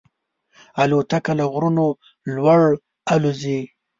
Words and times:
الوتکه 0.81 1.33
له 1.39 1.45
غرونو 1.51 1.85
لوړ 2.35 2.61
الوزي. 3.13 3.59